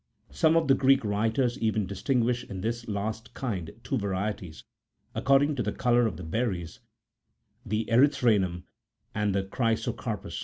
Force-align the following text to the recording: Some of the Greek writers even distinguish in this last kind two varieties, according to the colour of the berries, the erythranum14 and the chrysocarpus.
Some 0.31 0.55
of 0.57 0.67
the 0.67 0.73
Greek 0.73 1.05
writers 1.05 1.59
even 1.59 1.85
distinguish 1.85 2.43
in 2.43 2.61
this 2.61 2.87
last 2.87 3.35
kind 3.35 3.69
two 3.83 3.99
varieties, 3.99 4.63
according 5.13 5.55
to 5.57 5.61
the 5.61 5.71
colour 5.71 6.07
of 6.07 6.17
the 6.17 6.23
berries, 6.23 6.79
the 7.63 7.85
erythranum14 7.85 8.63
and 9.13 9.35
the 9.35 9.43
chrysocarpus. 9.43 10.39